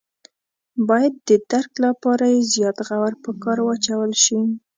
باید 0.87 1.13
د 1.27 1.29
درک 1.51 1.71
لپاره 1.85 2.25
یې 2.33 2.39
زیات 2.53 2.77
غور 2.87 3.13
په 3.23 3.29
کار 3.43 3.57
واچول 3.63 4.11
شي. 4.23 4.39